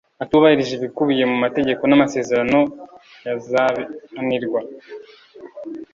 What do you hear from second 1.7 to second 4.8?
n’ amasezerano yazabihanirwa